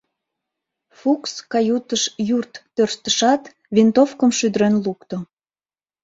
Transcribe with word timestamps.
Фукс, 0.99 1.31
каютыш 1.51 2.03
юрт 2.35 2.53
тӧрштышат, 2.75 3.41
винтовкым 3.75 4.31
шӱдырен 4.37 4.75
лукто. 4.85 5.17